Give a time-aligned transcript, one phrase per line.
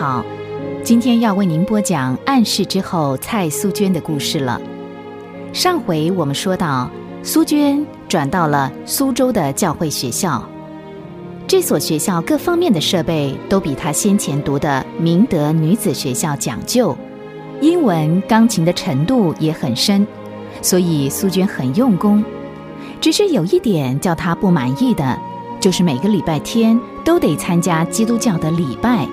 [0.00, 0.24] 好，
[0.82, 4.58] 今天要为您播讲暗示之后蔡苏娟的故事了。
[5.52, 6.90] 上回我们说到，
[7.22, 10.42] 苏娟转到了苏州的教会学校，
[11.46, 16.96] 这所学校各方面的设备都比她先前读的明德女子学校讲究，
[17.60, 20.06] 英文、钢琴的程度也很深，
[20.62, 22.24] 所以苏娟很用功。
[23.02, 25.18] 只是有一点叫她不满意的，
[25.60, 29.06] 就是每个礼拜天都得参加基督教的礼拜。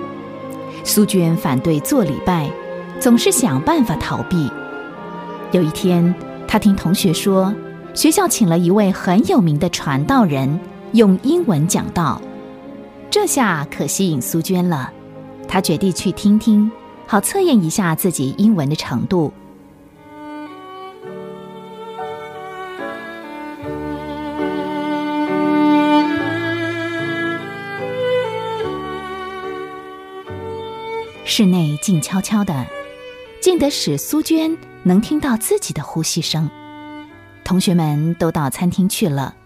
[0.88, 2.50] 苏娟反对做礼拜，
[2.98, 4.50] 总是想办法逃避。
[5.52, 6.14] 有一天，
[6.46, 7.54] 她听同学说，
[7.92, 10.58] 学校请了一位很有名的传道人，
[10.92, 12.18] 用英文讲道，
[13.10, 14.90] 这下可吸引苏娟了。
[15.46, 16.70] 她决定去听听，
[17.06, 19.30] 好测验一下自己英文的程度。
[31.38, 32.66] 室内静悄悄的，
[33.40, 36.50] 静得使苏娟能听到自己的呼吸声。
[37.44, 39.36] 同学们都到餐厅去了。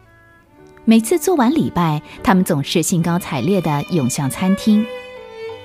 [0.87, 4.87] 每次做完礼拜，他们总是兴高采烈地涌向餐厅。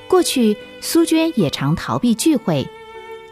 [0.09, 2.67] 过去，苏娟也常逃避聚会，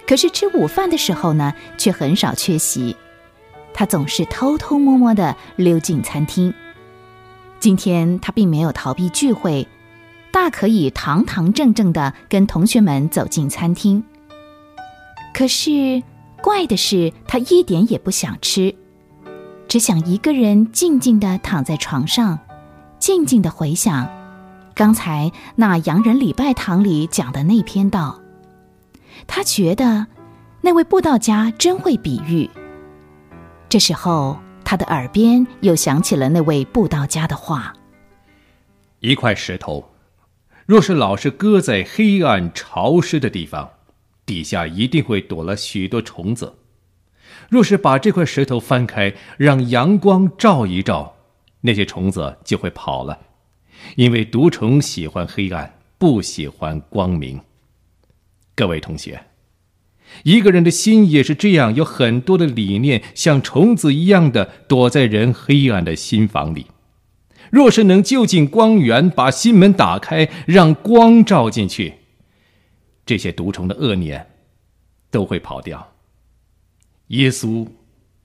[0.07, 2.95] 可是吃午饭的时候呢，却很少缺席。
[3.73, 6.53] 她总是偷偷摸摸地溜进餐厅。
[7.59, 9.67] 今天，她并没有逃避聚会。
[10.35, 14.03] 大可以堂堂正正的跟同学们走进餐厅。
[15.33, 16.03] 可是，
[16.43, 18.75] 怪的是，他一点也不想吃，
[19.69, 22.37] 只想一个人静静的躺在床上，
[22.99, 24.09] 静静的回想
[24.73, 28.19] 刚才那洋人礼拜堂里讲的那篇道。
[29.27, 30.05] 他觉得
[30.59, 32.49] 那位布道家真会比喻。
[33.69, 37.73] 这时候，他的耳边又响起了那位布道家的话
[38.99, 39.81] ：“一块石头。”
[40.65, 43.69] 若是老是搁在黑暗潮湿的地方，
[44.25, 46.55] 底下一定会躲了许多虫子。
[47.49, 51.17] 若是把这块石头翻开，让阳光照一照，
[51.61, 53.19] 那些虫子就会跑了，
[53.95, 57.41] 因为毒虫喜欢黑暗，不喜欢光明。
[58.55, 59.25] 各位同学，
[60.23, 66.65] 一个人的心也是这样，有很多的理念像虫子一样的躲在人黑暗的心房里。
[67.51, 71.95] 若是能就近光源，把心门打开，让光照进去，
[73.05, 74.27] 这些毒虫的恶念
[75.11, 75.93] 都会跑掉。
[77.07, 77.67] 耶稣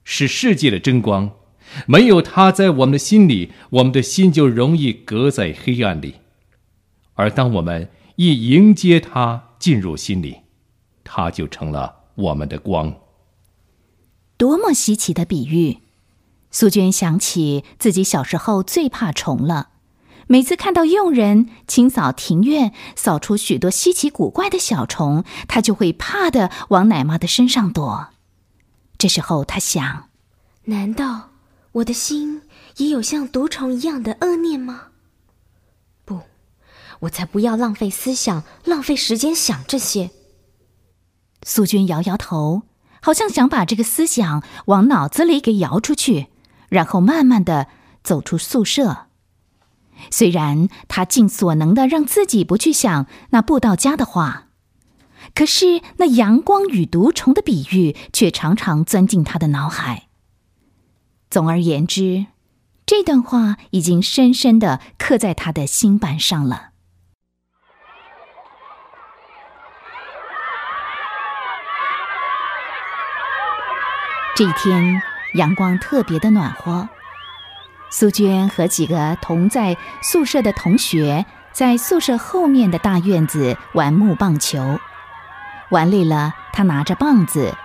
[0.03, 1.31] 是世界的真光，
[1.85, 6.15] 没有他在我们的心里，我们的心就容易隔在黑暗里。
[7.13, 10.37] 而当我们一迎接他进入心里，
[11.03, 12.93] 他就成了我们的光。
[14.37, 15.77] 多么稀奇的比喻！
[16.51, 19.69] 苏娟想起自己小时候最怕虫了，
[20.27, 28.09] 每次看到佣人清扫庭院，扫出许多稀奇古怪的小虫，她就会怕的往奶妈的身上躲。
[28.97, 30.09] 这时候，她想：
[30.65, 31.29] 难道
[31.71, 32.41] 我的心
[32.77, 34.89] 也有像毒虫一样的恶念吗？
[36.03, 36.19] 不，
[37.01, 40.11] 我才不要浪费思想、浪费时间想这些。
[41.43, 42.63] 苏娟摇摇头，
[43.01, 46.27] 好像想把这个思想往脑子里给摇出去。
[46.71, 47.67] 然后慢慢的
[48.01, 49.07] 走出宿舍。
[50.09, 54.47] 虽然他尽所能的让自己不去想那不到家的话，
[55.35, 60.07] 可是那阳光与毒虫的比喻却常常钻进他的脑海。
[61.29, 62.27] 总而言之，
[62.85, 66.69] 这段话已经深深的刻在他的心板上了。
[74.35, 75.10] 这一天。
[75.33, 76.89] 阳光特别的暖和，
[77.89, 84.79] 苏娟和几个同在宿舍的同学在宿舍后面的大院子玩木棒球。
[85.69, 87.55] 玩累了，她拿着棒子，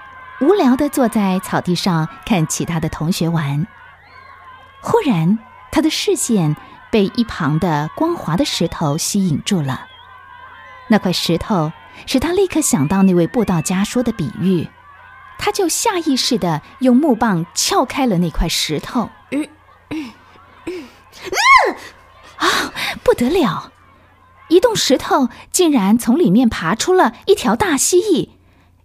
[0.40, 3.66] 无聊的坐在草地上看其他的同学玩。
[4.80, 5.38] 忽然，
[5.72, 6.56] 她的视线
[6.90, 9.86] 被一旁的光滑的石头吸引住了。
[10.88, 11.72] 那块石头
[12.06, 14.68] 使她立刻想到那位布道家说的比喻。
[15.38, 19.48] 他就下意识的用木棒撬开了那块石头，嗯
[19.90, 20.12] 嗯
[20.66, 20.88] 嗯，
[22.36, 22.72] 啊，
[23.02, 23.72] 不得了！
[24.48, 28.30] 一动石头竟然从里面爬出了一条大蜥蜴、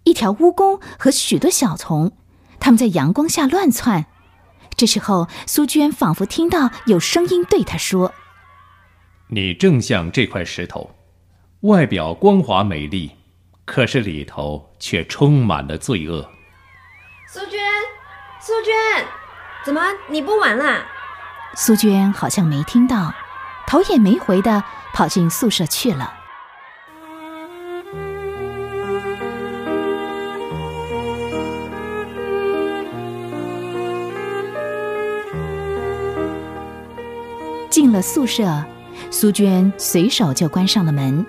[0.03, 2.11] 一条蜈蚣和许多小虫，
[2.59, 4.05] 它们在阳光下乱窜。
[4.75, 8.13] 这时候，苏娟仿佛听到有声音对她说
[9.29, 10.95] ：“你正像这块石头，
[11.61, 13.11] 外表光滑美丽，
[13.65, 16.27] 可是里头却充满了罪恶。”
[17.33, 17.61] 苏娟
[18.41, 18.73] 苏娟，
[19.63, 20.83] 怎么你不玩了？
[21.55, 23.13] 苏娟好像没听到，
[23.65, 24.61] 头也没回的
[24.93, 26.13] 跑进宿舍去了。
[37.69, 38.61] 进了宿舍，
[39.09, 41.25] 苏娟随手就关上了门，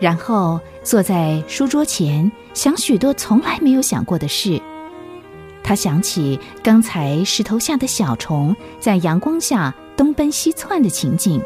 [0.00, 4.60] 然后坐在书桌前想许多从来没有想过的事。
[5.64, 11.42] 她想起刚才石头下的小虫在阳光下东奔西窜的情景，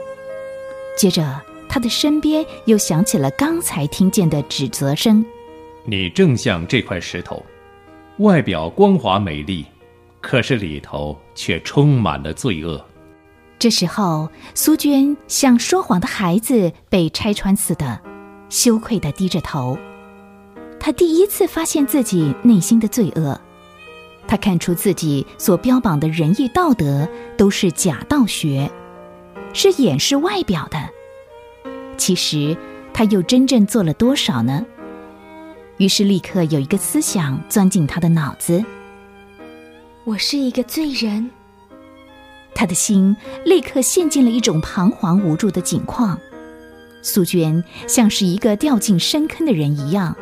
[0.98, 5.24] 接着他的身边又响起了刚才听见的指责声
[5.86, 7.40] ：“你正像这块石头，
[8.18, 9.64] 外表光滑美丽，
[10.20, 12.84] 可是里头却充满了罪恶。”
[13.56, 18.00] 这时候，苏娟像说谎的孩子被拆穿似的，
[18.48, 19.78] 羞愧地低着头。
[20.80, 23.40] 她第一次发现自己内心的罪恶。
[24.28, 28.70] 他看出自己所标榜的仁义道德都是假道学，
[29.54, 30.78] 是掩饰外表的。
[31.96, 32.56] 其实
[32.92, 34.64] 他又真正做了多少呢？
[35.78, 38.62] 于是立刻有一个思想钻进他的脑子：
[40.04, 41.30] 我是一个罪人。
[42.54, 46.18] 他的心立刻陷进了一种彷徨无助的境况。
[47.00, 50.14] 苏娟像是一个掉进深坑的人一样，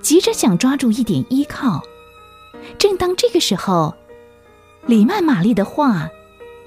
[0.00, 1.82] 急着想抓住一点依靠。
[2.78, 3.94] 正当这个时候，
[4.86, 6.08] 李曼玛丽的话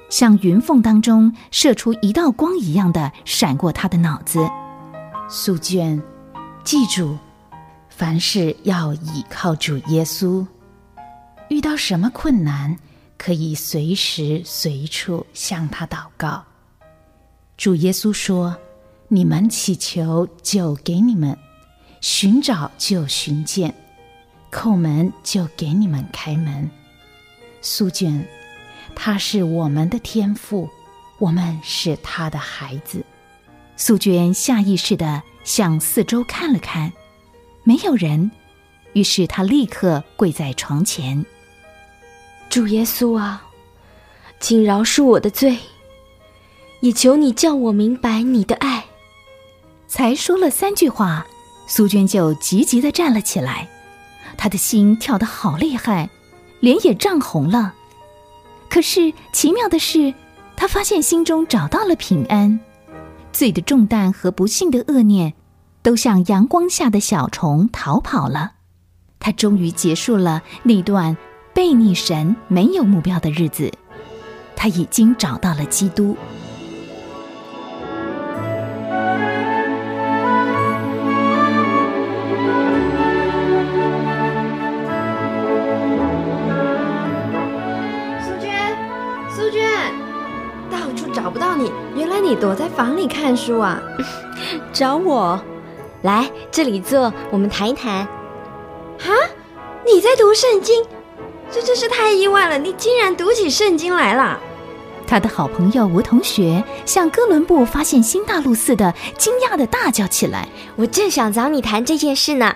[0.10, 4.40] 像云缝当中射出一道光一样的闪过他的脑子。
[5.30, 6.02] 苏娟，
[6.64, 7.18] 记住，
[7.90, 10.46] 凡事要倚靠主耶稣。
[11.50, 12.78] 遇到什么困难，
[13.18, 16.44] 可以随时随处向他祷告。
[17.58, 18.56] 主耶稣说
[19.10, 21.36] ：“你们祈求，就给你们；
[22.02, 23.74] 寻找，就寻见。”
[24.54, 26.70] 叩门就给你们开门，
[27.60, 28.24] 苏娟，
[28.94, 30.70] 他是我们的天父，
[31.18, 33.04] 我们是他的孩子。
[33.76, 36.94] 苏娟下意识的向四周看了看，
[37.64, 38.30] 没有人，
[38.94, 41.26] 于是她立刻跪在床前。
[42.48, 43.44] 主耶稣啊，
[44.40, 45.58] 请饶恕我的罪，
[46.82, 48.86] 也求你叫我明白你的爱。
[49.88, 51.26] 才说了三句话，
[51.68, 53.68] 苏娟就急急的站了起来。
[54.38, 56.10] 他的心跳得好厉害，
[56.60, 57.74] 脸也涨红了。
[58.70, 60.14] 可是奇妙的是，
[60.56, 62.60] 他发现心中找到了平安，
[63.32, 65.34] 罪的重担和不幸的恶念，
[65.82, 68.54] 都像阳光下的小虫逃跑了。
[69.20, 71.16] 他终于结束了那段
[71.54, 73.72] 背逆神、没有目标的日子。
[74.56, 76.18] 他已经找到了基督。
[92.34, 93.80] 你躲在房里看书啊？
[94.74, 95.40] 找我？
[96.02, 98.08] 来这里坐，我们谈一谈。
[98.98, 99.14] 哈，
[99.86, 100.84] 你在读圣经？
[101.52, 102.58] 这真是太意外了！
[102.58, 104.40] 你竟然读起圣经来了！
[105.06, 112.56] 他的好朋友吴同学像哥伦布发现新大陆似的，惊讶的大叫起来：“我正想找你谈这件事呢。”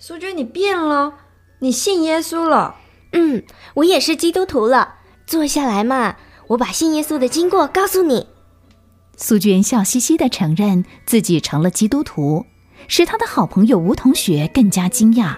[0.00, 1.12] 苏娟，你变了，
[1.58, 2.76] 你信耶稣了？
[3.12, 3.42] 嗯，
[3.74, 4.94] 我也是基督徒了。
[5.26, 6.16] 坐下来嘛，
[6.46, 8.26] 我把信耶稣的经过告诉你。
[9.16, 12.46] 苏娟笑嘻嘻地承认自己成了基督徒，
[12.88, 15.36] 使他的好朋友吴同学更加惊讶。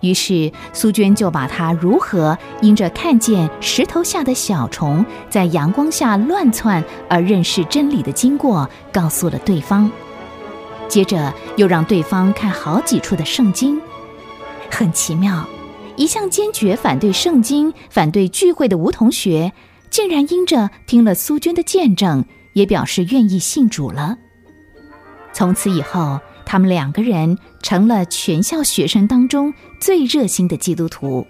[0.00, 9.90] 于是，苏娟就把她如何因着看见石头下的小虫在阳光下乱窜而认识真理的经过告诉了对方。
[10.88, 13.80] 接着，又让对方看好几处的圣经。
[14.70, 15.44] 很奇妙，
[15.96, 19.52] 一向坚决反对圣经、反对聚会的吴同学，
[19.90, 22.24] 竟然因着听了苏娟的见证。
[22.52, 24.16] 也表示愿意信主了。
[25.32, 31.26] 从此以后，他们两个人成了全校学生当中最热心的基督徒。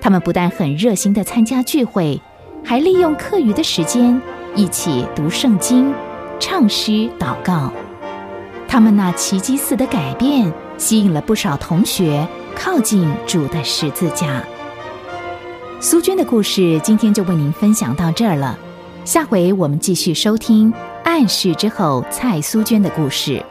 [0.00, 2.20] 他们不但很热心的参加聚会，
[2.64, 4.20] 还利用课余的时间
[4.56, 5.94] 一起读圣经、
[6.40, 7.72] 唱诗、祷告。
[8.66, 14.42] 他们那奇迹似的改变，吸引了不少同学靠近主的十字架。
[15.78, 18.58] 苏娟的故事，今天就为您分享到这儿了。
[19.04, 23.44] 下回我们继续收听《暗示之后》蔡苏娟的故事。